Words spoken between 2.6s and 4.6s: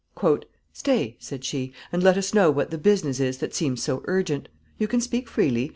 the business is that seems so urgent.